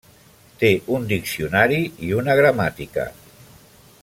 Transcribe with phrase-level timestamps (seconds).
[0.63, 3.07] Té un diccionari i una gramàtica.